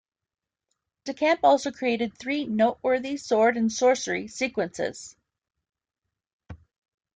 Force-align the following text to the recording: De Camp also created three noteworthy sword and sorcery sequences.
De 1.03 1.13
Camp 1.13 1.39
also 1.43 1.69
created 1.71 2.17
three 2.17 2.47
noteworthy 2.47 3.17
sword 3.17 3.55
and 3.55 3.71
sorcery 3.71 4.27
sequences. 4.27 5.15